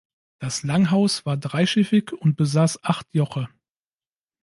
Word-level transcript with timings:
Das 0.39 0.63
Langhaus 0.63 1.27
war 1.27 1.37
dreischiffig 1.37 2.11
und 2.11 2.35
besaß 2.35 2.83
acht 2.83 3.05
Joche. 3.13 3.49